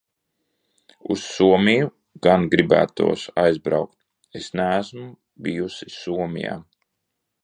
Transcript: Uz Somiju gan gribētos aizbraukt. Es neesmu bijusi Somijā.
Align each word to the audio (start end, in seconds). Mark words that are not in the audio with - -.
Uz 1.15 1.25
Somiju 1.33 1.91
gan 2.27 2.47
gribētos 2.53 3.25
aizbraukt. 3.43 3.95
Es 4.41 4.47
neesmu 4.61 5.05
bijusi 5.49 5.91
Somijā. 5.99 6.57